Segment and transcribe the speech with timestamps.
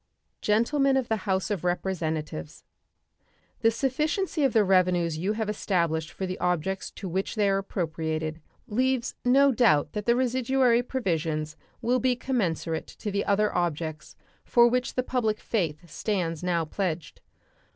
[0.41, 2.63] Gentlemen of the House of Representatives:
[3.61, 7.59] The sufficiency of the revenues you have established for the objects to which they are
[7.59, 14.15] appropriated leaves no doubt that the residuary provisions will be commensurate to the other objects
[14.43, 17.21] for which the public faith stands now pledged.